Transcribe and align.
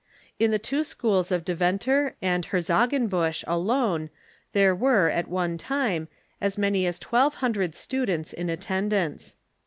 In 0.39 0.49
the 0.49 0.57
two 0.57 0.83
schools 0.83 1.31
of 1.31 1.45
Deventer 1.45 2.15
and 2.23 2.43
Herzogenbusch 2.47 3.43
alone 3.45 4.09
there 4.51 4.73
were, 4.73 5.09
at 5.09 5.27
one 5.27 5.59
time, 5.59 6.07
as 6.41 6.57
many 6.57 6.87
as 6.87 6.97
twelve 6.97 7.35
hundred 7.35 7.75
students 7.75 8.33
in 8.33 8.49
attendance. 8.49 9.35